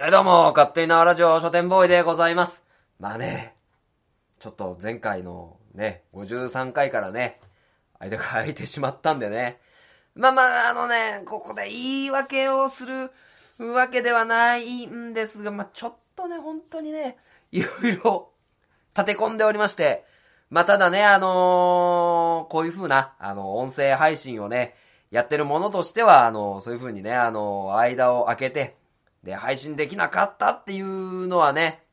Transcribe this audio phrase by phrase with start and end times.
[0.00, 2.64] はい、どうも、勝手になラジオ書店ボーイでございます。
[3.00, 3.56] まあね、
[4.38, 7.40] ちょっと前回のね、53回からね、
[7.98, 9.58] 間が空いてしまったんでね。
[10.14, 13.10] まあまあ、あのね、ここで言い訳をする
[13.58, 17.16] わけではないんですが、まあちょっとね、本当にね、
[17.50, 18.30] いろいろ
[18.96, 20.06] 立て込んでおりまして、
[20.48, 24.76] まあただね、あのーこういう風な、あの、音声配信をね、
[25.10, 28.78] やってるものとしては、あの、そういう風にね、あの、間を空けて、
[29.22, 31.84] で、配信できなかったっていうのはね、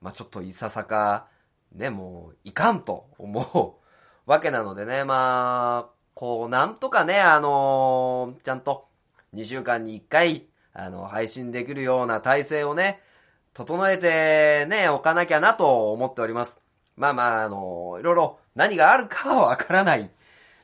[0.00, 1.28] まあちょっといささか、
[1.74, 3.80] ね、もう、いかんと思
[4.26, 8.88] うわけなのでね、まあ、こう、なんとかね、あのちゃんと、
[9.34, 13.00] 2週間に1回、あの、配信できるような体制をね、
[13.54, 16.60] 整えてね、おかなきゃなと思っております。
[16.96, 20.10] まあまあ、あの、いろいろ何があるかはわからない。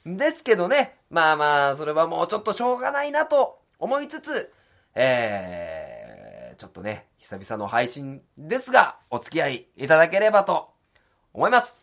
[0.05, 4.53] ですけどね、まあまあ、それはもうちょっとしょうがないなと思いつつ、
[4.95, 5.88] えー、
[6.59, 10.71] ちょっとね、久々の配信ですが、お付き合いいただければと
[11.33, 11.77] 思います。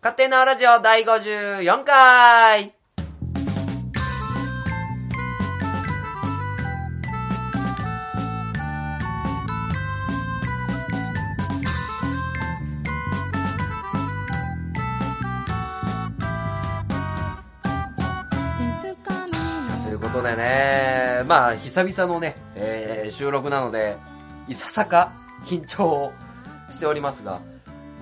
[0.00, 2.81] 勝手なラジオ第54回
[21.72, 23.96] 久々のね、えー収録なので、
[24.46, 25.10] いささか
[25.46, 26.12] 緊張
[26.70, 27.40] しておりますが、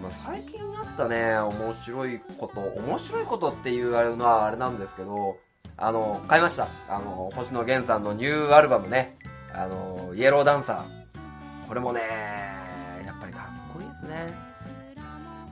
[0.02, 5.38] まあ、最近あったね、面白いこと、面白いことっていうあれのはあれなんですけど、
[5.76, 6.66] あの、買いました。
[6.88, 9.16] あの、星野源さんのニューアルバムね、
[9.54, 11.68] あの、イエローダンサー。
[11.68, 12.00] これもね、
[13.06, 14.34] やっぱりかっこいいですね。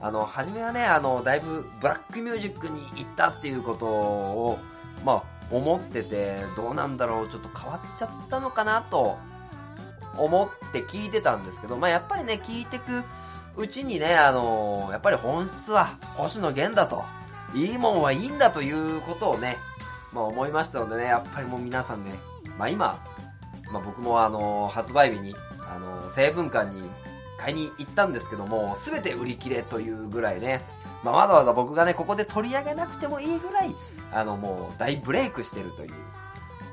[0.01, 4.59] あの、初めはね、あの、だいぶブラックミュージックに行ったっていうことを、
[5.05, 9.17] まあ、思ってて、どうなんだろう、ちょっと変わっちゃったのかなと、
[10.17, 13.03] 思って聞いてたんですけど、まあ、やっぱりね、聞いてく
[13.57, 17.03] うちにね、あのやっぱり本質は星野源だと、
[17.53, 19.57] いいもんはいいんだということをね、
[20.13, 22.19] まあ、思いましたのでね、やっぱりもう皆さんね、
[22.57, 22.99] まあ、今、
[23.71, 26.89] まあ、僕もあの発売日に、あの成分館に
[27.37, 30.61] 買いに行ったんですけども、すべて売り切れというぐらいね、
[31.03, 33.75] まあ、わざわざ僕がね、ここで取り上げなくてもいいぐらい、
[34.11, 35.91] あの、もう大ブレイクしてるという、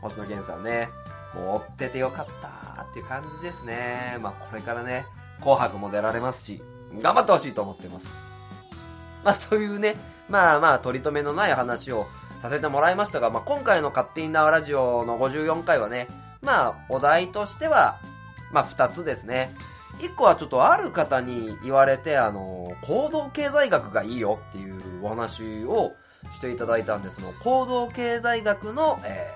[0.01, 0.89] 星野源さんね、
[1.35, 4.19] もう追っててよかったっていう感じですね。
[4.21, 5.07] まあ、これからね、
[5.41, 6.63] 紅白も出られますし、
[7.03, 8.07] 頑張ってほしいと思ってます。
[9.25, 9.97] まあ、というね、
[10.29, 12.07] まあまあ、取り留めのない話を
[12.41, 16.09] させてもらいましたが、まあ、今回の勝手に縄ラジオの54回はね、
[16.43, 17.99] まあ、お題としては、
[18.53, 19.55] まあ、2つですね。
[19.99, 25.93] 1個はちょっとある方に言われて、あの、行動経済学がいいよっていうお話を
[26.33, 29.33] していただいたんですの、行動経済学の、え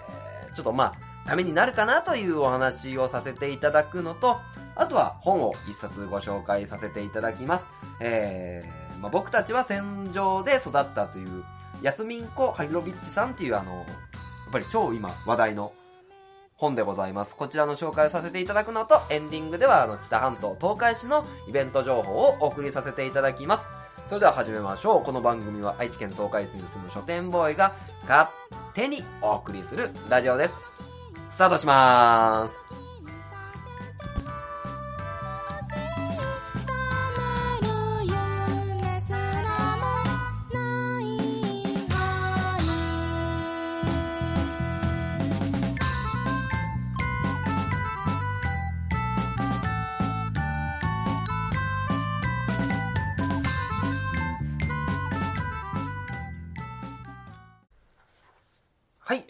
[0.49, 4.39] ー、ちょっとまあ、ためになるかなというお話をさせていただくのと、
[4.75, 7.67] あとは本を一冊ご紹介させていただきます。
[8.01, 11.45] えー、まあ、僕たちは戦場で育ったという、
[11.83, 13.85] ヤスミンコ・ハリロビッチさんっていうあの、やっ
[14.53, 15.73] ぱり超今話題の
[16.57, 17.37] 本でございます。
[17.37, 23.80] こちらの紹介をさせていただくのと、エンディングではあの、知多半島東海市のイベント情報をお送りさせていただきます。
[24.11, 25.05] それでは始めましょう。
[25.05, 27.77] この番組は愛知県東海市に住む書店ボーイが
[28.09, 28.29] 勝
[28.75, 30.55] 手にお送りするラジオです。
[31.29, 32.80] スタートしまーす。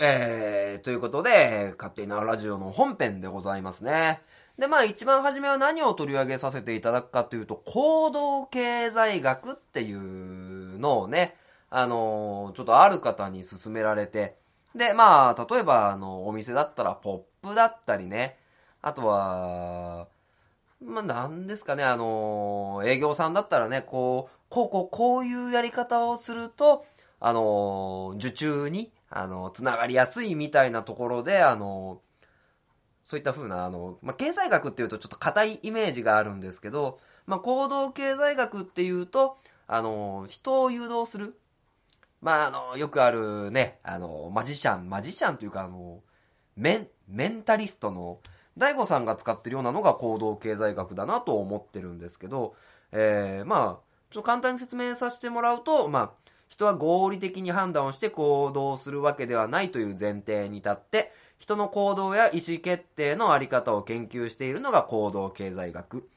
[0.02, 4.22] えー、ということで、勝手なラジオの本編でございますね。
[4.58, 11.36] で、まあ一番初めは何を取り上げさせていただくかというと、行動経済学っていうのをね、
[11.68, 14.36] あのーちょっとある方に勧められて、
[14.74, 18.38] で、まあ、例えば、あの、お店だったら、ポップだったりね、
[18.80, 20.08] あとは、
[20.82, 26.86] まあ、なんですかね、あのー営業さんだったらね、こう、こう、こう、こういうやり方をすると、
[27.20, 32.00] あのー受注に、あのつながりやすいみたいなところで、あの
[33.02, 39.36] そういった風な、あの、まあ、経済学っていうとちょっと硬いイメージがあるんですけど、まあ、行動経済学っていうと、
[39.66, 41.38] あの人を誘導する。
[42.20, 46.02] まあ、あの、よくあるね、あの、マジシャン、マジシャンというか、あの、
[46.56, 48.18] メン、メンタリストの、
[48.58, 52.54] 大悟さんが使ってるようなのが行動経済学だなと思ってるんですけど、
[52.92, 66.08] えー、まあ、ちょっと簡単に説明させてもらうと、まあ、人は合理的に判断をして行動するわけではないという前提に立って、人の行動や意思決定のあり方を研究しているのが行動経済学。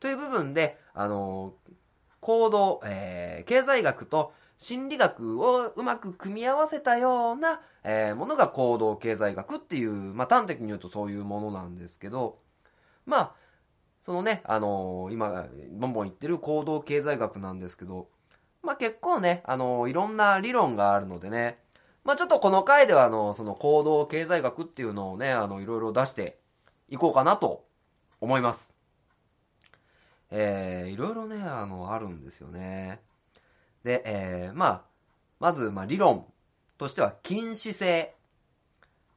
[0.00, 1.52] という部分で、あの
[2.20, 12.38] 行動、えー、経済学と心理学をうまく組み合わせたような、えー、ものが行動経済学っていう、まあ、端的に言うとそういうものなんですけど、
[13.04, 13.32] まあ、
[14.00, 18.08] そのね、あのー、今、ボンボン言ってる行動経済学なんですけど、
[18.62, 21.58] まあ結構ね、あの、いろんな理論があるのでね、
[22.04, 26.38] まあちょっとこの回では、あの、その行動経済学っていうのをね、あの、いろいろ出して
[26.88, 27.64] いこうかなと
[28.20, 28.72] 思います。
[30.30, 33.00] えー、いろいろね、あの、あるんですよね。
[33.84, 34.82] で、えー、まあ、
[35.38, 36.26] まず、まあ、理論
[36.78, 38.14] としては、近視性。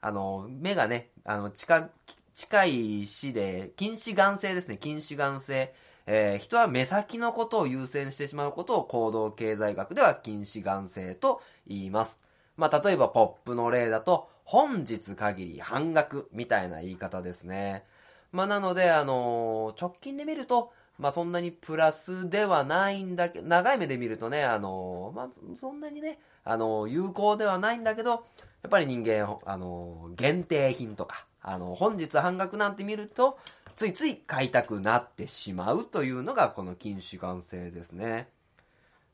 [0.01, 1.89] あの、目がね、あの、近、
[2.33, 5.73] 近い死で、近視眼性ですね、近視眼性。
[6.07, 12.19] えー、人は目先のことを優先してしまうことを行動経済学では近視眼性と言います。
[12.57, 17.83] まあ、例えばポップの例だと、本日限り半額みたいな言い方ですね。
[18.31, 33.37] まあ、なので、あのー、直近で見ると、まあそんなにプラスではないんだけど、長い目で見るとね、あの、まあそんなにね、あの、有効ではないんだけど、やっぱり人間、あの、限定品とか、あの、本日半額なんて見ると、
[33.75, 38.29] ついつい買いたくなってしまうというのがこの近視眼性ですね。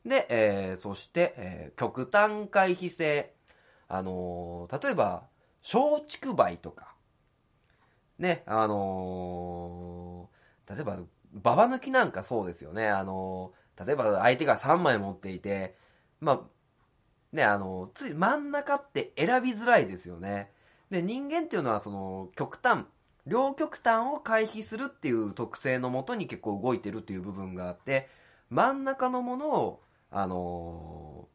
[0.06, 3.34] で、えー、そして、えー、極端回避性。
[3.88, 5.24] あのー、例えば、
[5.62, 6.94] 松竹梅とか、
[8.18, 10.98] ね、あのー、例えば、
[11.32, 12.88] ババ抜きなんかそうですよね。
[12.88, 15.76] あのー、例えば相手が3枚持っていて、
[16.20, 16.40] まあ、
[17.32, 20.52] ね、あのー、つい真ん中って選びづらいですよね。
[20.90, 22.86] で、人間っていうのはその、極端、
[23.26, 28.08] 両極端を回避するっていう特性のもとに結構動いてるっていう部分があって、
[28.50, 31.28] 真ん中のものを、あの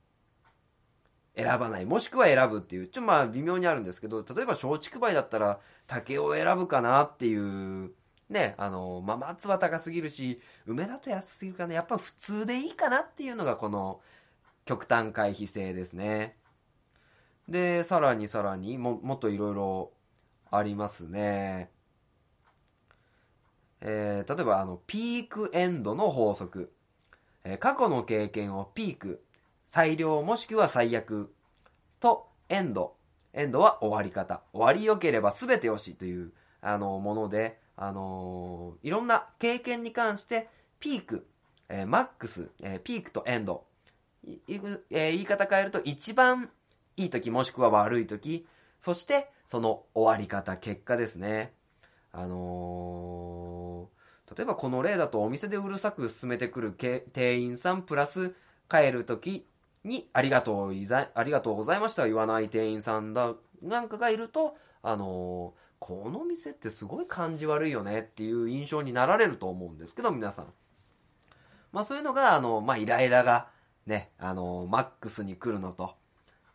[1.36, 1.86] ー、選ばない。
[1.86, 7.92] もしくは選ぶっていう、ちょまあ微妙にあるんですけど、例えば松竹梅だったら竹を選ぶかなっていう
[8.30, 11.74] ね、あの、まあ、松は高すぎるし、梅だと安すぎるかな。
[11.74, 14.02] やっぱ普通でいいかなっていうのがこの
[14.66, 16.36] 極端回避性ですね。
[17.48, 19.92] で、さらにさらにも、もっといろいろ
[20.52, 21.72] ありますね。
[23.82, 26.72] えー、例えば、あの、ピークエンドの法則。
[27.44, 29.24] えー、過去の経験をピーク、
[29.68, 31.34] 最良もしくは最悪
[32.00, 32.96] とエンド。
[33.34, 34.42] エンドは終わり方。
[34.54, 36.32] 終わり良ければ全てよしという、
[36.62, 41.28] あの、もので、あのー、いろんな経験に関して、ピーク、
[41.70, 43.66] えー、マックス、えー、ピークとエンド、
[44.26, 46.50] えー、言い方変えると一番
[46.96, 48.46] いい時もしくは悪い時、
[48.80, 51.54] そしてその終わり方、結果ですね。
[52.18, 58.34] あのー、例えばこの例だとお店でうるさく進めてくる店員さんプラス
[58.70, 59.46] 帰る時
[59.84, 70.46] にありがとうありがとうございました言わない店員さんだなんかがいると、あのーこの店ってすごい感じ悪いよねっていう印象になられると思うんですけど、皆さん。
[71.72, 73.50] まあそういうのが、あの、まあイライラが
[73.86, 75.96] ね、あの、マックスに来るのと。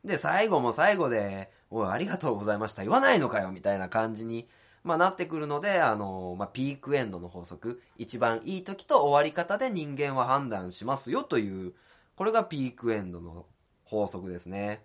[0.04, 2.82] で、最後も最後で、おい、ありがとうございました。
[2.82, 4.48] 言わないのかよみたいな感じに、
[4.84, 7.80] まあ、なってくるので、あの、まあ、ピークエンドの法則。
[7.98, 11.74] 一番いい時と終わり方で人間は判断しますよという、
[12.16, 13.46] これがピークエンドの
[13.84, 14.84] 法則ですね。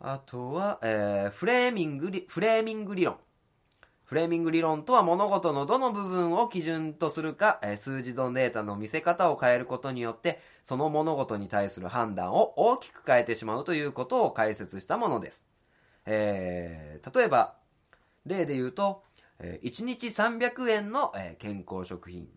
[0.00, 3.16] あとは、えー、フレーミングリ、フレーミング理論。
[4.04, 15.44] フレーミング理論とは物事のどの部分を基準とするか、えー、数字のデータの見せ方を変えることによって、その物事に対する判断を大きく変えてしまうということを解説したものです。
[16.06, 17.54] えー、例えば、
[18.26, 19.02] 例で言うと、
[19.38, 22.28] え、1日300円の、え、健康食品。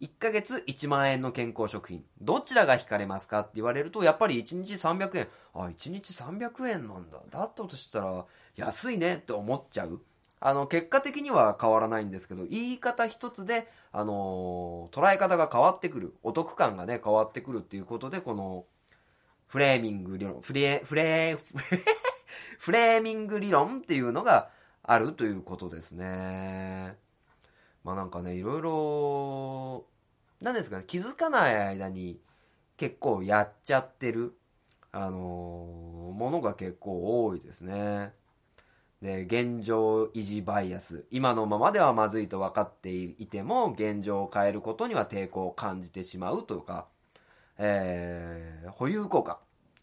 [0.00, 2.04] 1ヶ月1万円の健康食品。
[2.20, 5.28] どちらが引かれますかって言われると、やっぱり1日300円。
[5.52, 7.18] あ、1日300円なんだ。
[7.28, 8.24] だったとしたら、
[8.56, 10.00] 安いねって思っちゃう。
[10.40, 16.16] あの、結果的には変わらないんですけど、言い方一つで、あのー、捉え方が変わってくる。
[16.22, 18.64] お得感がね、変わってくるっていうことで、この、
[19.48, 21.38] フレーミング理論、フレー、フレー、
[22.58, 24.50] フレーミング理論っていうのが
[24.82, 26.96] あるということですね。
[27.84, 29.86] まあなんかね、いろいろ、
[30.40, 32.20] なんですかね、気づかない間に
[32.76, 34.36] 結構やっちゃってる、
[34.92, 38.12] あのー、ものが結構多いですね。
[39.02, 41.06] で、現状維持バイアス。
[41.10, 46.86] 今のままではまずいと分かっていても、現状を変えることには抵抗を感じてしまうというか、
[47.56, 49.40] えー、保有効果。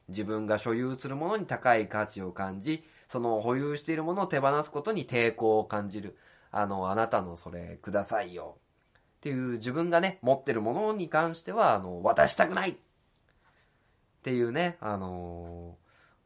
[0.09, 6.17] 自分が所有するものに高い価値を感じ、その保有しているものを手放すことに抵抗を感じる。
[6.51, 8.57] あの、あなたのそれくださいよ。
[9.17, 12.75] っていう自分がね、持ってるものに関しては、あの、渡したくないっ
[14.23, 15.77] ていうね、あの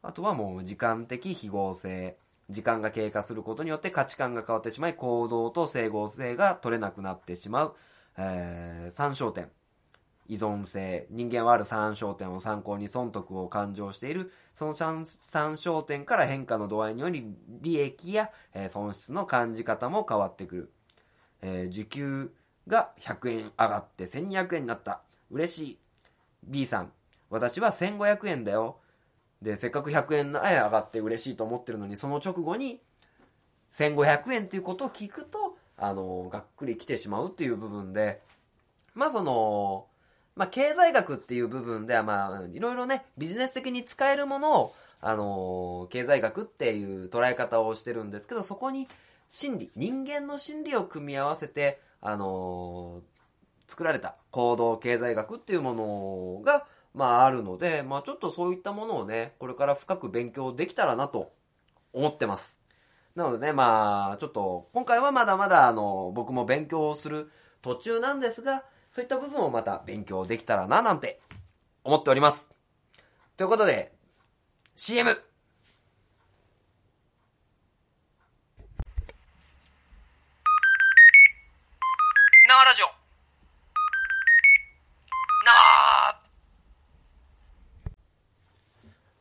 [0.02, 2.16] あとはもう時間的非合成。
[2.50, 7.76] 時間が経過することによって価値観が変わってしまい、行動と整合性が取れなくなってしまう。
[8.18, 9.48] えー、三焦点。
[10.28, 11.06] 依存性。
[11.10, 14.32] 人間はある三焦点を参考に損得を感情している。
[14.54, 17.24] その三焦点から変化の度合いにより
[17.60, 18.30] 利益や、
[18.68, 20.72] 損失の感じ方も変わってくる。
[21.42, 22.32] えー、時給
[22.68, 25.02] が100円上がって1200円になった。
[25.30, 25.78] 嬉しい。
[26.44, 26.92] B さん。
[27.30, 28.78] 私は1500円だよ。
[29.40, 32.80] で、せっかく100円上がって嬉しいと思ってるのに、その直後に
[33.72, 38.22] 1500円っていうことを聞くと、あの、がっくり来てしまうっていう部分で、
[38.94, 39.86] まあその、
[40.34, 48.88] まあ経済学っていう部分ではまあいろいろね、ビジネス的に使えるものを、あの、経済学っていう捉え方をしてるんですけど、そこに
[49.28, 53.02] 心理、人間の心理を組み合わせて、あの、
[53.66, 61.32] 作られた行動経済学っていうものが、まああるので、まあちょっとそういったものをね、これから深く勉強できたらなと
[61.92, 62.60] 思ってます。
[63.14, 71.18] なのでね、まあちょっと今回はまだまだあの僕も勉強する途中なんですが、そういった部分をまた勉強できたらななんて
[71.82, 72.50] 思っております。
[73.38, 73.90] ということで、
[74.76, 75.08] CM!
[75.08, 75.16] 生
[82.64, 82.86] ラジオ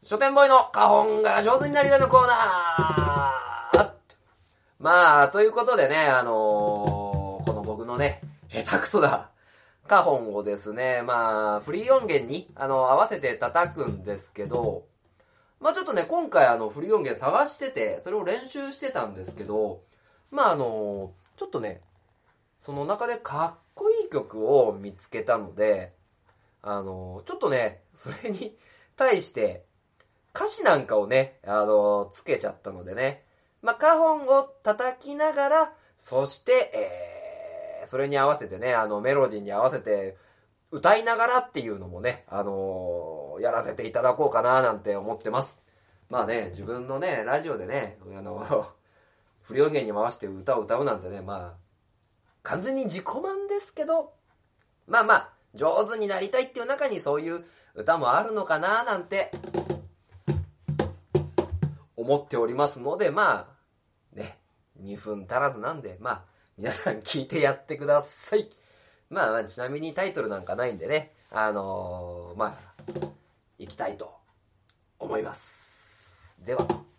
[0.04, 3.92] 書店ボーイの花本が上手になりたいのコーナー
[4.80, 6.34] まあ、ということでね、あのー、
[7.46, 8.20] この僕のね、
[8.52, 9.00] 下手くそ
[9.92, 14.86] な花本をですね、まあ、フリー音源に、あの、合わせて叩くんですけど、
[15.60, 19.84] まあちょっとね、今回あの、フリー音源探してて、それを練習してたんですけど、
[20.32, 21.82] まああの、ちょっとね、
[22.58, 25.94] その中でかっこいい曲を見つけたので、
[26.64, 28.56] あの、ちょっとね、それに
[28.96, 29.66] 対して、
[30.34, 33.26] 歌詞なんかをね、あの、つけちゃったのでね。
[33.62, 37.21] まあ、カホンを叩きながら、そして、えー、
[37.86, 40.18] それに合わせてね、あの、メロディーに合わせて、
[40.72, 45.62] 歌いながらっていうのもね、あのー、やらせていただこうかななんて思ってます。
[46.10, 48.68] まあね、自分のね、ラジオでね、あの、
[49.44, 51.62] 不良弦に回して歌を歌うなんてね、まあ、
[52.44, 54.14] 完全に自己満ですけど、
[54.88, 57.46] まあまあ、上手になりたいっていう中にそういう
[57.76, 59.32] 歌もあるのかななんて
[61.96, 63.50] 思っておりますので、ま
[64.14, 64.40] あ、ね、
[64.82, 66.26] 2分足らずなんで、まあ、
[66.58, 68.50] 皆さん聞いてやってください。
[69.10, 72.92] まあ、ちなみにタイトルなんかないんでね、あのー、まあ、
[73.58, 74.14] 行きたいと
[75.00, 76.36] 思います。
[76.46, 76.91] では。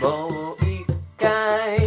[0.00, 0.86] もう一
[1.18, 1.79] 回。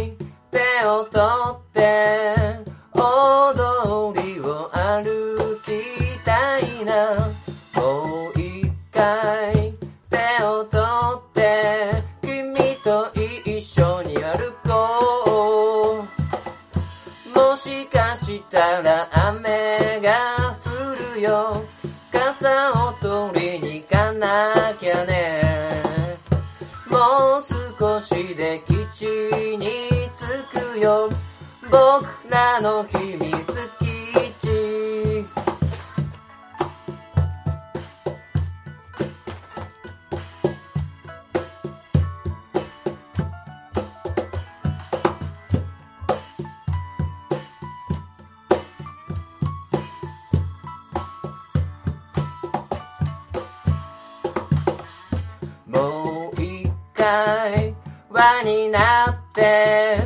[58.24, 59.98] パになって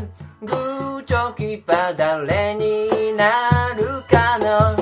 [0.43, 4.77] グーチョキパ誰になるかな。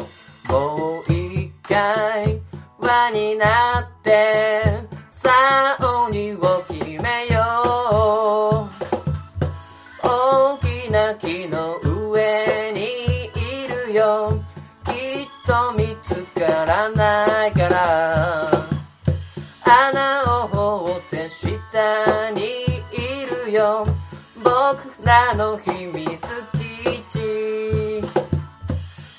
[0.49, 2.41] もう一回
[2.79, 4.63] 輪になって
[5.11, 5.29] さ
[5.79, 8.71] あ鬼を決めよ
[10.03, 10.07] う。
[10.07, 14.41] 大きな木の上にいるよ。
[14.83, 14.93] きっ
[15.45, 18.16] と見つからないから。
[24.69, 26.19] 僕らの秘密
[26.59, 26.59] 基
[27.09, 28.03] 地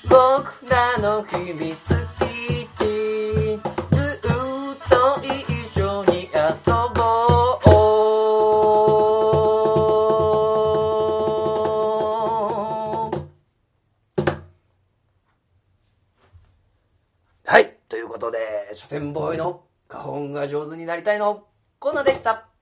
[0.02, 1.74] 僕らの秘密
[2.18, 3.58] 基地
[3.90, 4.26] ずっ
[4.90, 6.38] と一緒に遊
[6.94, 7.00] ぼ
[7.54, 7.68] う
[17.46, 17.74] はい。
[17.88, 21.46] ということで書店ボーイの花本が上手になりたいの
[21.78, 22.57] コーナーでした。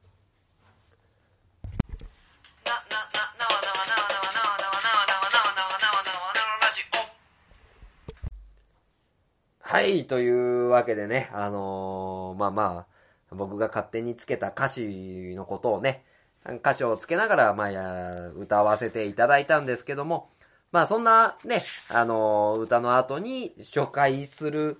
[9.76, 12.86] はい、というわけでね、あのーまあま
[13.30, 16.02] あ、僕が勝手につけた歌詞のことをね、
[16.46, 20.30] 歌詞をつけながら、まあ、歌わせていただいたんですけども、
[20.72, 24.78] まあそんなね、あのー歌の後に紹介する、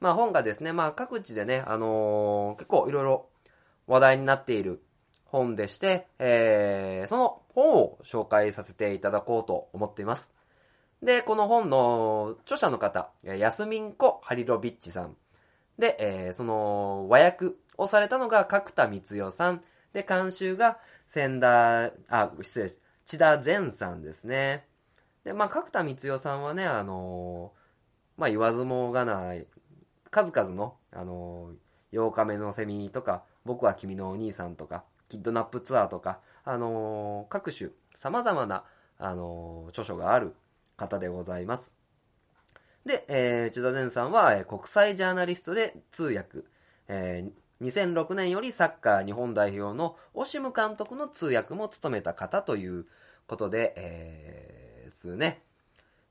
[0.00, 3.30] まあ本がですね、まあ各地でね、あのー結構いろいろ
[3.86, 4.82] 話題になっている
[5.24, 10.35] 本でして、えー、その本を紹介させていただこうと思っています。
[11.02, 15.16] で、この本の著者の方、ヤスミンコ・ハリロビッチさん。
[15.78, 19.62] で、えーその和訳をされたのが角田光代さん。
[19.92, 24.66] で、監修が千田、あ、失礼し、千田善さんですね。
[25.24, 29.46] で、まあ、角田光代さんはね、あのーまあ、言わずもがない、
[30.10, 38.64] 数々の、あのー、8日目のセミとか、僕は君のお兄さんとか、キッドナップツアーとか、あのー各種、様々な、
[38.98, 40.34] あのー著書がある
[40.76, 41.72] 方でございます。
[42.84, 46.44] で、えー、千田善さんは、えー国際ジャーナリストで通訳、
[46.88, 52.86] えー2006年よりサッカー日本代表のオシム監督の通訳も務めた方という
[53.26, 55.42] ことで、えー、ですね。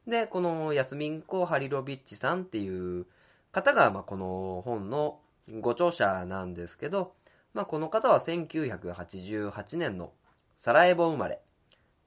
[0.07, 3.05] で、このヤスミンコ・ハリロビッチさんっていう
[3.51, 5.19] 方が、まあ、この本の
[5.59, 7.13] ご著者なんですけど、
[7.53, 10.11] まあ、この方は1988年の
[10.57, 11.39] サラエボ生まれ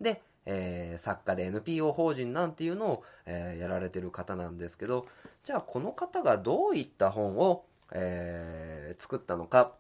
[0.01, 5.07] で、えー作家で NPO 法人なんていうのを、えーやられてる方なんですけど、
[5.45, 9.75] じゃあこの方がどういった本を、えー作ったのか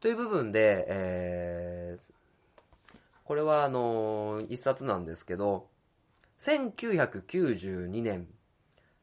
[0.00, 1.96] という部分で、え
[3.24, 5.68] これはあのー一冊なんですけど、
[6.40, 8.26] 1992年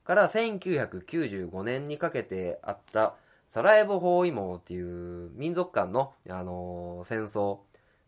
[0.03, 3.13] から1995年にかけてあった
[3.47, 7.59] サラエボ包囲網っていう民族間の、あのー戦争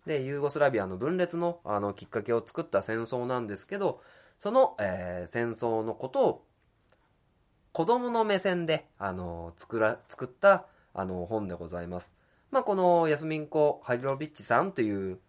[0.05, 4.01] でユーゴスラビアの分裂のあのきっかけを作った戦争なんですけど
[4.37, 6.45] その、えー戦争のことを
[7.73, 12.13] 子供の目線で、あの作ら作った、あの本でございます。
[12.51, 15.19] まあ、このヤスミンコ・ハリロビッチさんという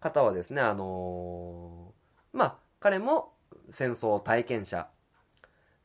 [0.00, 3.32] 方はですね、あのーまあ、彼も
[3.70, 4.88] 戦争体験者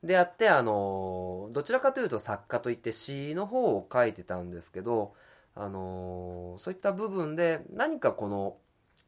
[0.01, 5.13] であって、あのーどちらかというと作家といって詩の方を書いてたんですけど、
[5.55, 8.57] あのそういった部分で何かこの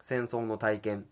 [0.02, 1.06] 戦争の体験っ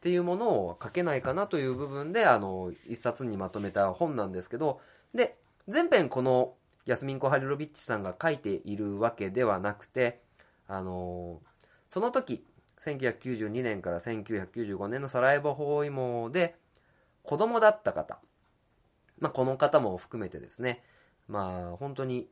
[0.00, 4.80] ていうものを書けないかなという部分で、あの一冊にまとめた本なんですけど、
[5.14, 5.36] で、
[5.68, 10.20] 全編このヤスミンコ・ハリロビッチさんが書いているわけではなくて、
[10.68, 11.40] あの
[11.90, 12.44] その時、
[12.84, 16.56] 1992年から1995年のサラエボ包囲網で
[17.22, 18.20] 子供だった方、
[19.18, 20.84] まあ、この方も含めてですね、
[21.26, 22.28] まあ、本当に、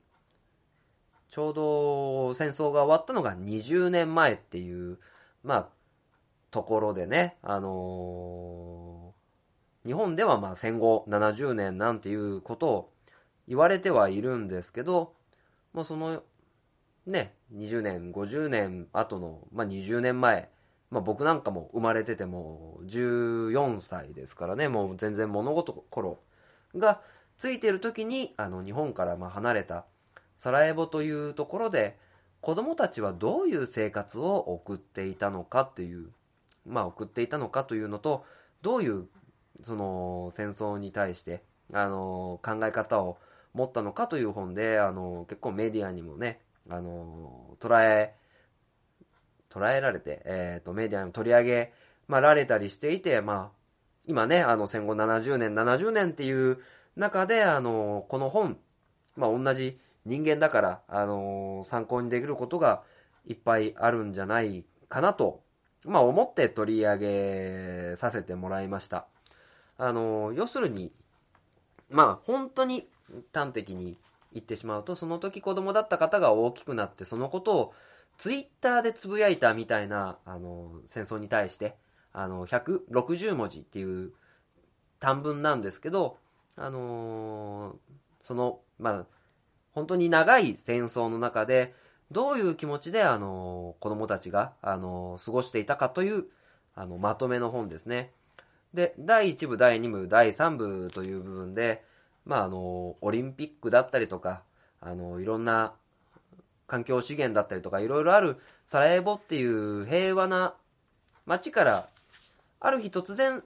[1.30, 4.98] ちょうど戦争が終わったのが20年前っていう、
[5.42, 5.68] まあ、
[6.50, 9.12] ところでね、あの
[9.84, 12.92] 日本ではまあ戦後70年なんていうことを
[13.48, 15.14] 言われてはいるんですけど、
[15.72, 16.22] まあ、その
[17.06, 20.48] ね、20年、50年後の、まあ、20年前、
[20.90, 26.20] まあ、僕なんかも生まれてても14歳ですからね、もう全然物事頃
[26.76, 27.00] が
[27.36, 29.84] ついてる時に、あの、日本からま離れた
[30.36, 31.98] サラエボというところで、
[32.40, 36.10] 子供たちはどういう生活を送っていたのかっていう、
[36.66, 38.24] まあ送っていたのかというのと、
[38.62, 39.06] どういう
[39.62, 41.42] その戦争に対して、
[41.72, 43.18] あの、考え方を
[43.54, 48.14] 持ったのかという本で、あの、結構メディアにもね、あの、捉え、
[49.50, 51.72] 捉えられて、えっ、と、メディアにも取り上げ、
[52.08, 53.64] まあ、られたりしていて、まあ、
[54.06, 56.58] 今ね、あの、戦後70年、70年っていう
[56.96, 58.58] 中で、あの、この本、
[59.16, 62.82] まあ、同じ人間だから、あの、参考にできることが
[63.26, 65.42] いっぱいあるんじゃないかなと、
[65.84, 69.06] まあ、思って取り上げさせてもらいました。
[69.78, 70.92] あの、要するに、
[71.90, 72.88] まあ、本当に
[73.32, 73.98] 端的に
[74.32, 77.74] 言ってしまうと、その時子供だった方が大きくなって、そのことを
[78.18, 81.76] ツイッターでつぶやいたみたいな、あの、戦争に対して、
[82.12, 84.12] あの、160文字っていう
[85.00, 86.18] 短文なんですけど、
[86.56, 87.76] あの
[88.20, 89.06] その、まあ、
[89.74, 91.74] 本当に長い戦争の中で、
[92.10, 96.24] どういう気持ちで、あの子供たちが、あの過ごしていたかという、
[96.74, 98.12] あの、まとめの本ですね。
[98.72, 101.84] で、第1部、第2部、第3部という部分で、
[102.24, 104.42] まあ、あの、オリンピックだったりとか、
[104.80, 105.74] あの、いろんな
[106.66, 110.54] 環境資源だったりとか、いろいろあるサラエボっていう平和な
[111.26, 111.88] 街から、
[112.60, 113.42] ある日突然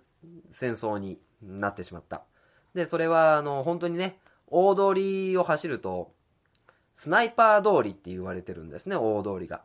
[0.50, 2.22] 戦争になってしまった。
[2.74, 6.12] で、それは、あの、本当にね、大通りを走ると、
[6.98, 9.62] スナイパー通りって言われてるんですね、大通りが。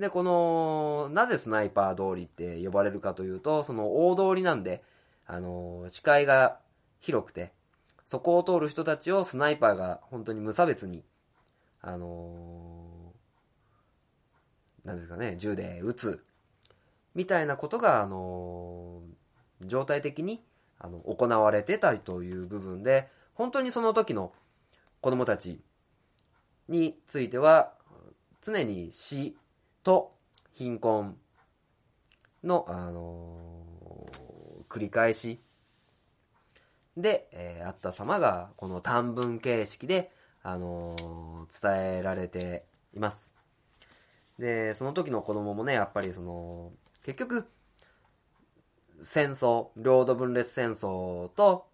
[0.00, 4.82] で、この、なぜスナイパー通りって呼ばれるかというと、その大通りなんで、
[5.28, 6.58] あの、視界が
[6.98, 7.52] 広くて、
[8.04, 11.04] そこを通る人たちをスナイパーが本当に無差別に、
[11.82, 13.12] あの
[14.84, 16.24] なんですかね、銃で撃つ、
[17.14, 19.02] みたいなことが、あの
[19.60, 20.42] 状態的に、
[20.80, 24.32] あの、行われてたりという部分で、本当にその時の
[25.00, 25.60] 子供たち
[26.68, 27.72] については、
[28.42, 29.36] 常に死
[29.82, 30.14] と
[30.52, 31.16] 貧困
[32.44, 35.40] の、あのー、繰り返し
[36.96, 43.32] で、えー、あった様が、この短文形式で、あのー、伝えられています。
[44.38, 47.48] で、その時の子供もね、やっぱりその、結局、
[49.02, 51.66] 戦争、領土分裂戦争と、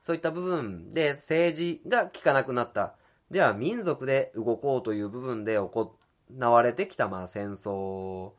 [0.00, 2.96] そういった部分で政治が効かなくなった。
[3.32, 5.96] では民族で動こうという部分で行
[6.38, 8.32] われてきたまあ戦争、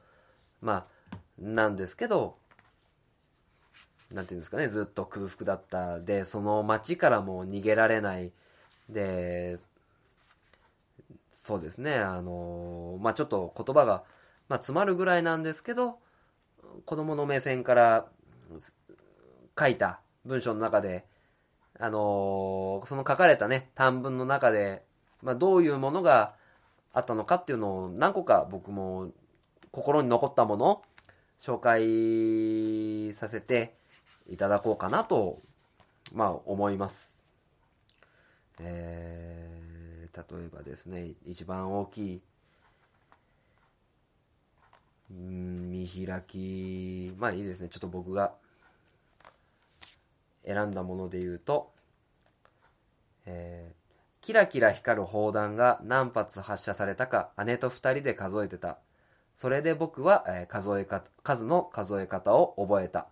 [0.61, 2.37] まあ、なんですけど、
[4.11, 5.99] なんていうんですかね、ずっと空腹だった。
[5.99, 8.31] で、その街からも逃げられない。
[8.87, 9.57] で、
[11.31, 14.03] そうですね、あの、まあちょっと言葉が、
[14.47, 15.97] ま詰まるぐらいなんですけど、
[16.85, 18.05] 子供の目線から
[19.59, 21.05] 書いた文章の中で、
[21.79, 24.83] あのー、その書かれたね、短文の中で、
[25.21, 26.35] まあ、どういうものが
[26.93, 29.11] あったのかっていうのを何個か僕も
[29.71, 30.83] 心に残ったものを
[31.41, 33.75] 紹介させて
[34.27, 35.41] いただこうかなと、
[36.13, 37.13] まあ思います。
[38.59, 42.21] えー、例えばですね、一番大きい、
[45.09, 48.33] 見開き、まあいいですね、ちょっと僕が
[50.45, 51.71] 選んだもので言うと、
[53.25, 58.79] えー、キラキラ光る砲弾が何発発射されたか姉と二人で数えてた。
[59.37, 63.07] それで僕は、えー、数えか、数の数え方を覚えた。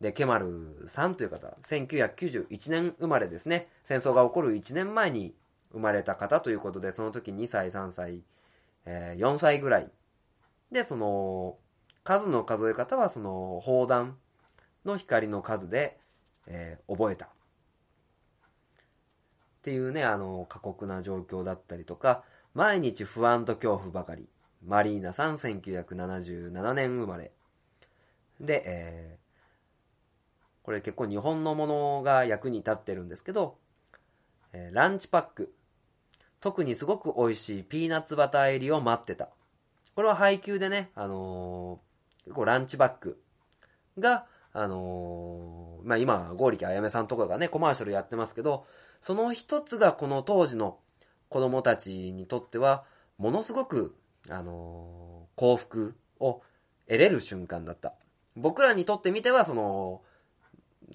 [0.00, 3.68] で、ケマルさんという方、1991年生まれですね。
[3.84, 5.34] 戦争が起こる1年前に
[5.72, 8.22] 生まれた方ということで、その時2歳、3歳、
[8.84, 9.90] えー、4歳ぐらい。
[10.72, 11.56] で、その、
[12.02, 14.16] 数の数え方はその砲弾
[14.84, 16.00] の光の数で、
[16.46, 17.26] えー、覚えた。
[17.26, 17.28] っ
[19.62, 22.24] ていうね、あの、過酷な状況だったりとか、
[22.54, 24.28] 毎日不安と恐怖ばかり。
[24.64, 27.32] マリーナさん、1977年生まれ。
[28.40, 33.58] で、えー、これ結構日本のものが役に立ってるんですけど、
[34.52, 35.54] えー、ランチパック。
[36.40, 39.28] 特にすごく美味しいピーナッツバター入りを待ってた。
[39.94, 43.22] これは配給でね、あのー、結構ランチバッグ
[43.98, 48.66] が、あのー、まあ、今、ゴーリキあやめさんとかがね、コマーシャルやってますけど、
[49.00, 50.78] その一つがこの当時の
[51.28, 52.84] 子供たちにとっては、
[53.18, 53.96] ものすごく、
[54.28, 56.42] あのー、幸福を
[56.86, 57.94] 得れる瞬間だった。
[58.36, 60.02] 僕らにとってみては、その、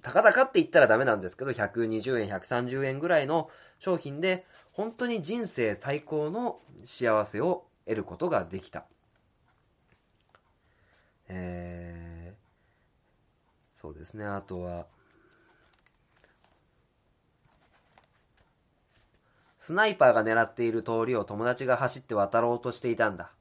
[0.02, 8.86] たかだかって言ったらダメなんですけど、120円、130円ぐらいの商品で、本当に人生最高の幸せを得ることができた。
[11.30, 12.07] えー
[13.80, 14.88] そうですね、あとは、
[19.60, 23.32] スナイパーが狙っている通りを友達が走って渡ろうとしていたんだ。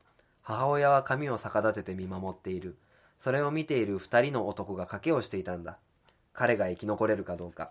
[0.42, 2.77] 母親は髪を逆立てて見守っている。
[3.18, 5.79] それを見ている二人の男が賭けをしていたんだ。
[6.35, 7.70] 彼が生き残れるかどうか。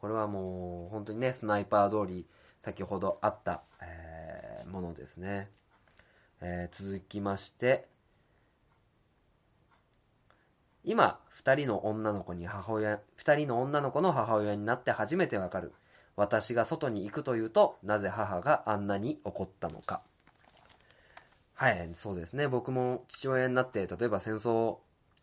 [0.00, 2.26] これはもう、本当にね、スナイパー通り、
[2.64, 5.50] 先ほどあった、えー、ものですね。
[6.40, 7.91] えー、続きまして、
[10.84, 15.72] 今、二人の女の子に母親、二人の女の子の母親になって初めてわかる。
[16.16, 20.02] 私が外に行くというと、なぜ母があんなに怒ったのか。
[21.54, 22.48] はい、そうですね。
[22.48, 24.78] 僕も父親になって、例えば戦争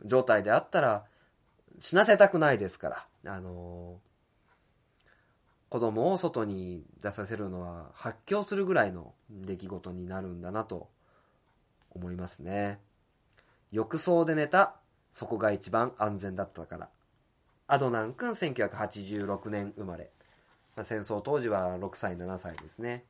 [0.06, 1.06] 状態であったら、
[1.80, 4.10] 死なせたくないですから、あのー、
[5.70, 10.90] 子供を外に出させるのは発狂するぐらいの出来事になるんだなと
[11.92, 12.80] 思いますね。
[13.72, 14.76] 浴槽で寝た
[15.20, 16.88] そこが一番安全だったから。
[17.68, 20.10] アドナン君1986年生まれ。
[20.84, 23.04] 戦争当時は6歳、7歳ですね。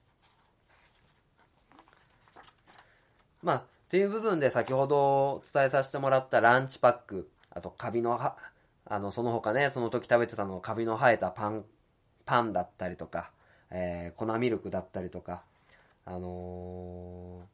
[3.43, 8.37] まあ、っていう部分で先ほど伝えさせてもらったランチパック、あとカビのは、
[8.85, 11.63] あの、その他ね、その時食べてたのカビの生えたパン、
[12.25, 13.29] パンだったりとか、
[13.69, 15.43] えー、粉ミルクだったりとか、
[16.05, 17.47] あの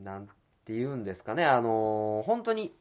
[0.00, 0.28] ー、なん
[0.64, 2.74] ていうんですかね、あの、本当に、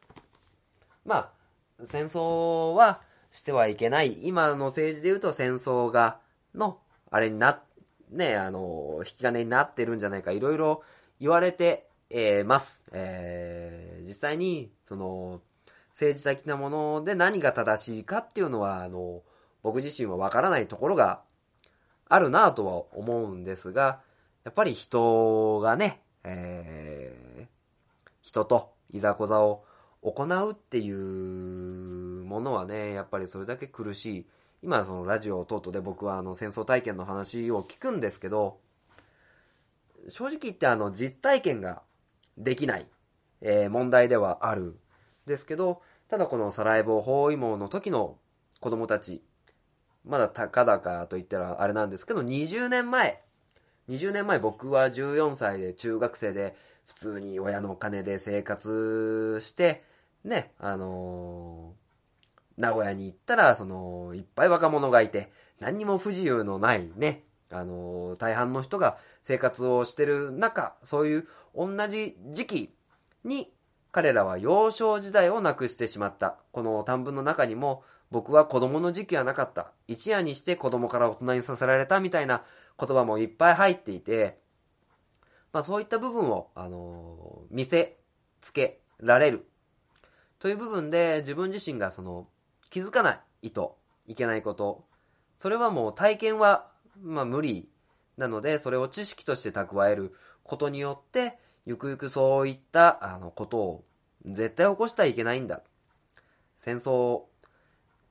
[1.06, 1.32] ま
[1.80, 4.20] あ、戦争は、してはいけない。
[4.22, 6.20] 今の政治で言うと戦争が、
[6.54, 7.62] の、あれにな、
[8.10, 10.84] ね、あの、引き金になってるんじゃないか、いろいろ
[11.20, 12.84] 言われて、えー、ます。
[12.92, 15.42] えー、実際に、その、
[15.92, 19.24] 政治的なもので何が正しいかっていうのは、あの、
[19.64, 21.22] 僕自身はわからないところが
[22.10, 24.02] あるなとは思うんですが、
[24.44, 27.16] やっぱり人がね、え、
[28.22, 29.64] 人といざこざを
[30.02, 34.26] 行うっていうものはね、やっぱりそれだけ苦しい。
[34.64, 38.60] 今そのラジオ等々で僕はあの戦争体験の話を聞くんですけど、
[40.10, 41.82] 正直言ってあの実体験が
[42.38, 42.88] できない、
[43.42, 44.78] えー、問題ではある。
[45.26, 48.18] ですけど、ただこのサラエボ包囲網の時の
[48.60, 49.24] 子供たち、
[50.04, 53.22] まだたかだかと言ったらあれなんですけど、20年前、
[53.90, 56.56] 20年前僕は14歳で中学生で
[56.88, 59.84] 普通に親のお金で生活して、
[60.24, 72.74] ね、あのー、名古屋に行ったら、その、いっぱい若者がいて、何にも不自由のないね、あのー、大半の人が生活をしてる中、そういう同じ時期
[73.24, 73.52] に
[73.92, 76.38] 彼らは幼少時代をなくしてしまった。
[76.52, 79.72] この短文の中にも、僕は子供の時期はなかった。
[79.88, 82.44] 一夜にして子供から大人にさせられたみたいな
[82.80, 84.40] 言葉もいっぱい入っていて、
[85.54, 87.98] まあそういった部分を、あの、見せ
[88.42, 89.48] つけられる。
[90.40, 92.28] という部分で自分自身がその
[92.70, 93.62] 気づかない意図、
[94.08, 94.86] いけないこと。
[95.38, 97.70] それはもう体験は、まあ無理
[98.18, 103.84] なので、それを知識として蓄えることによって、ゆくゆくそういったあのことを
[104.26, 105.62] 絶対起こしてはいけないんだ。
[106.58, 107.24] 戦争、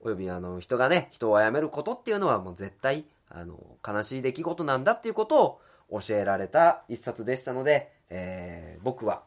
[0.01, 9.23] およびあの人がね、人を殺めることっていうのはもう絶対あの悲しい出来事なんだっていうことを教えられた一冊でしたので、えー、僕は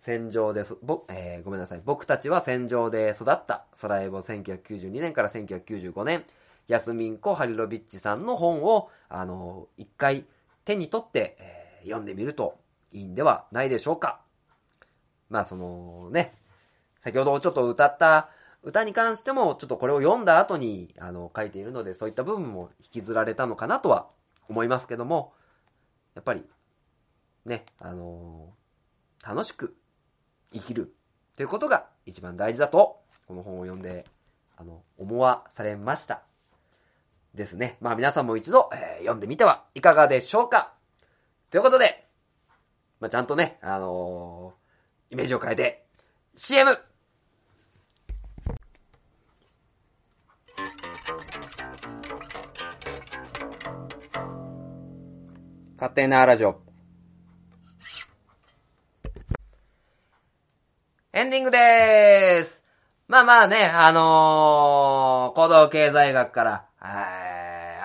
[0.00, 1.82] 戦場でぼ、えー、ごめんなさい。
[1.84, 6.24] 僕たちは戦場で育った、サラエボ1992年から1995年、
[6.68, 10.24] ヤスミンコ・ハリロビッチさんの本を、あの、一回
[10.64, 12.58] 手に取って、えー、読んでみると
[12.92, 14.20] いいんではないでしょうか。
[15.28, 16.34] まあそのね、
[17.00, 18.30] 先ほどちょっと歌った
[18.62, 24.08] 歌に関してもちょっとこれを読んだ後にあの書いているのでそういった部分も引きずられたのかなとは
[24.48, 25.32] 思いますけども、
[26.14, 26.44] やっぱり
[27.44, 29.76] ね、あのー、楽しく
[30.52, 30.94] 生きる
[31.36, 34.04] ということが一番大事だと、この本を読んで、
[34.56, 36.22] あの、思わされました。
[37.34, 37.76] ですね。
[37.80, 40.74] まあ皆さんも一度、えー、読んでみてはいかがでしょうか
[41.50, 42.06] ということで、
[42.98, 45.86] まあ、ちゃんとね、あのー、イメージを変えて、
[46.36, 46.76] CM!
[55.80, 56.60] 勝手なラジオ。
[61.14, 62.62] エンディングでーす。
[63.08, 66.66] まあまあね、あのー、行動経済学から、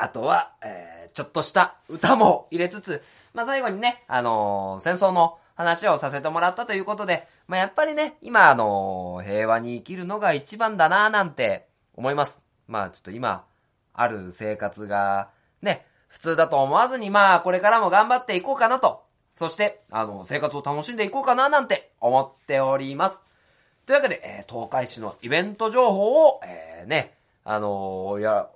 [0.02, 3.02] あとは、えー、ちょっとした歌も入れつつ、
[3.34, 12.42] まあ、最後にね、あのー、戦争の話をさせてもらったということで、まあ、やっぱりね、今、あのー、平和に生きるのが一番だなぁなんて思います。
[12.68, 13.46] まあ、ちょっと今、
[13.94, 15.30] ある生活が、
[15.62, 19.04] ね、普通だと思わずに、まあ、これからも頑張っていこうかなと。
[19.36, 23.20] そして、あの、生活を楽しんでいこうかななんて思っております。
[23.86, 28.48] というわけで、えー、東海市のイベント情報を、えー、ね、あのー、や、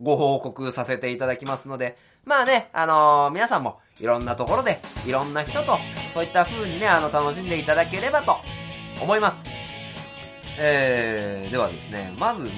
[0.00, 5.76] ご報告させていただきますので、まあね、あのー、皆さんもいろんなところで、いろんな人と、
[6.14, 8.38] そういった風にね、あの、楽しんでいただければと
[9.02, 9.44] 思います。
[10.58, 12.48] えー、ではですね、まず、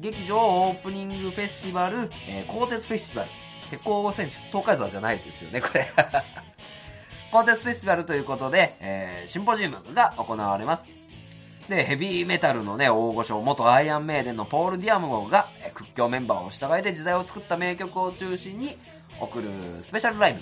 [0.00, 3.47] 劇場オープニングフェスティバル、えー、鋼鉄フェスティバル。
[3.70, 5.86] 鉄鋼戦士、東海座じゃないですよね、これ。
[7.30, 10.84] 鋼鉄フェスティバルということで、えー、シンポジウムが行われます。
[11.68, 18.78] で、ヘビーメタルのね、大御所、元アイアンメイデンのポール・ディアムゴが、え屈強メンバーを従えて時代を作った名曲を中心に
[19.20, 19.50] 送る
[19.82, 20.40] スペシャルライ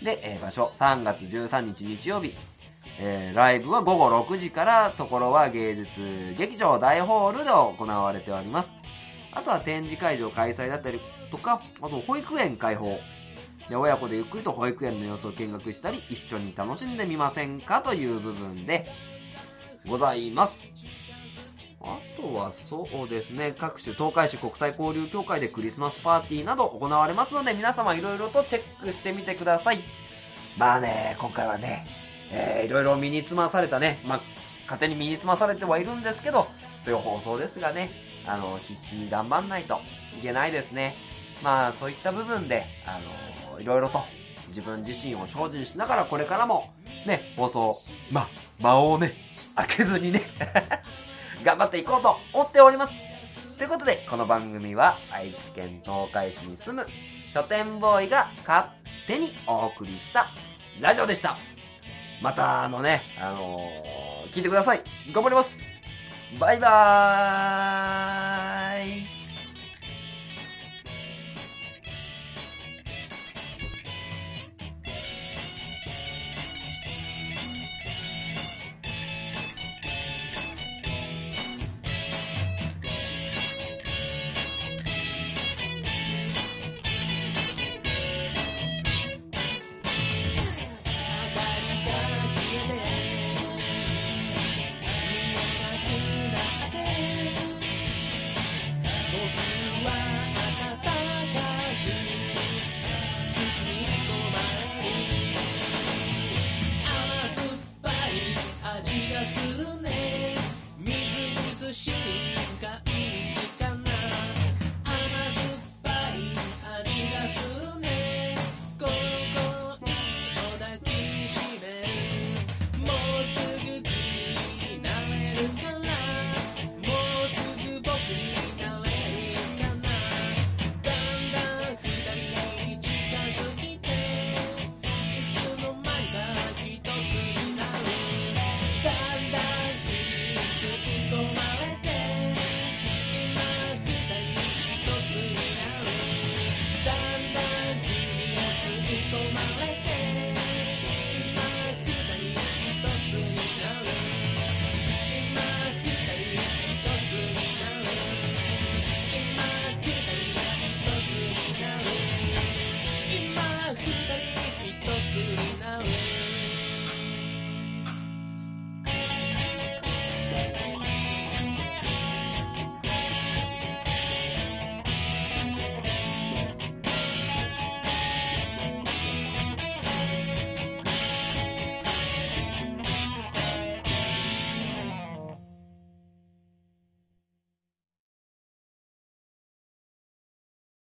[0.00, 0.04] ブ。
[0.04, 2.34] で、えー、場所、3月13日日曜日。
[2.98, 8.70] えー、ライブは午後6時から、ところは芸術劇場大ホールで行われております。
[9.32, 12.98] あとは展示会場開催だったりとか、あと保育園開放。
[13.68, 18.86] で、親子でゆっくりと保育園の様子を見学したり、一緒に楽しんでみませんかという部分で、
[19.86, 20.64] ございます。
[21.80, 29.82] あとはそうですね、各種東海市国際交流協会でクリスマスパーティーなど行われますので、皆様いろいろとチェックしてみてください。
[30.56, 31.86] まあね、今回はね、
[32.30, 34.22] えー、いろいろ身につまされたね、まあ、
[34.62, 36.46] 勝手に身につまされてはいるんですけど、
[36.80, 37.90] そういう放送ですがね、
[38.26, 39.80] あの、必死に頑張んないと
[40.18, 40.94] いけないですね。
[41.42, 42.98] まあ、そういった部分で、あ
[43.52, 44.02] の、いろいろと
[44.48, 46.70] 自分自身を精進しながらこれからも、
[47.06, 47.76] ね、放送、
[48.10, 48.28] まあ、
[48.60, 49.14] 間をね、
[49.56, 50.22] 開けずにね
[51.44, 52.94] 頑張っていこうと思っております。
[53.58, 56.86] ということで、この番組は愛知県東海市に住む
[57.32, 58.68] 書店ボーイが勝
[59.06, 60.30] 手にお送りした
[60.80, 61.36] ラジオでした。
[62.20, 64.82] また、あのね、あのー聞いてください。
[65.12, 65.71] 頑張ります。
[66.38, 69.21] バイバーイ。